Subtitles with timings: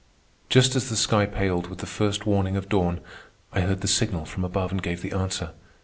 [0.49, 3.01] Just as the sky paled with the first warning of dawn,
[3.53, 5.51] I heard the signal from above and gave the answer.